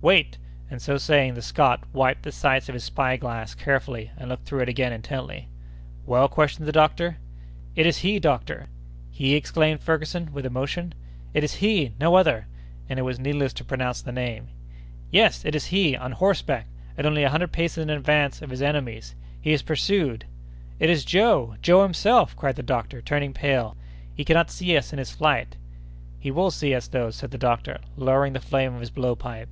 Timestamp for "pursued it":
19.62-20.90